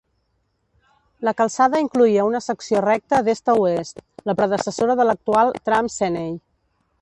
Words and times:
La 1.27 1.33
calçada 1.41 1.81
incloïa 1.83 2.25
una 2.29 2.41
secció 2.45 2.81
recta 2.85 3.19
d'est 3.27 3.53
a 3.53 3.55
oest, 3.67 4.01
la 4.31 4.35
predecessora 4.41 4.97
de 5.03 5.07
l'actual 5.11 5.55
"tram 5.71 5.93
Seney". 5.99 6.35